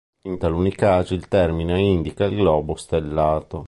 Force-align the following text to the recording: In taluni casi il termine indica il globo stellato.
In 0.23 0.39
taluni 0.39 0.73
casi 0.73 1.13
il 1.13 1.27
termine 1.27 1.79
indica 1.79 2.25
il 2.25 2.35
globo 2.37 2.75
stellato. 2.75 3.59